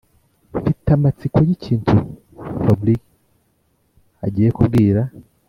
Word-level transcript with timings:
mfite 0.59 0.87
amatsiko 0.97 1.37
yikintu 1.47 1.93
fabric 2.63 3.01
agiye 4.25 4.49
kubwira. 4.57 5.01